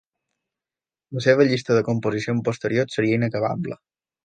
La 1.17 1.23
seva 1.25 1.45
llista 1.51 1.77
de 1.79 1.85
composicions 1.91 2.45
posteriors 2.49 2.99
seria 2.99 3.21
inacabable. 3.21 3.81